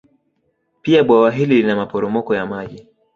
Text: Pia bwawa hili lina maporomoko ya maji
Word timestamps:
Pia 0.81 1.03
bwawa 1.03 1.31
hili 1.31 1.55
lina 1.55 1.75
maporomoko 1.75 2.35
ya 2.35 2.45
maji 2.45 2.87